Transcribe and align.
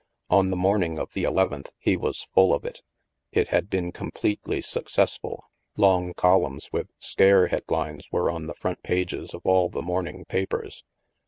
On 0.31 0.49
the 0.49 0.55
morning 0.55 0.97
of 0.97 1.13
the 1.13 1.25
eleventh, 1.25 1.69
he 1.77 1.95
was 1.95 2.25
full 2.33 2.55
of 2.55 2.65
it. 2.65 2.81
It 3.31 3.49
had 3.49 3.69
been 3.69 3.91
completely 3.91 4.59
successful. 4.63 5.43
Long 5.77 6.15
col 6.15 6.41
umns 6.41 6.73
with" 6.73 6.87
scare" 6.97 7.45
headlines 7.49 8.07
were 8.11 8.31
on 8.31 8.47
the 8.47 8.55
front 8.55 8.81
pages 8.81 9.31
of 9.35 9.41
all 9.45 9.69
the 9.69 9.83
morning 9.83 10.25
papers. 10.25 10.83